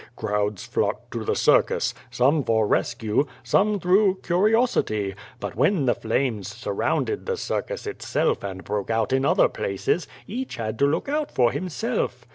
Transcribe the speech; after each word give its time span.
Crowds 0.15 0.65
flocked 0.65 1.11
to 1.11 1.23
the 1.23 1.35
circus, 1.35 1.93
some 2.09 2.43
for 2.43 2.65
rescue, 2.65 3.25
some 3.43 3.79
througli 3.79 4.23
curiosity, 4.23 5.13
but 5.39 5.55
when 5.55 5.85
the 5.85 5.93
flames 5.93 6.47
surrounded 6.47 7.23
tlie 7.25 7.37
circus 7.37 7.85
itself 7.85 8.43
and 8.43 8.63
broke 8.63 8.89
out 8.89 9.13
in 9.13 9.25
other 9.25 9.47
places, 9.47 10.07
each 10.25 10.55
had 10.55 10.79
to 10.79 10.87
look 10.87 11.07
out 11.07 11.29
for 11.29 11.51
himself." 11.51 12.25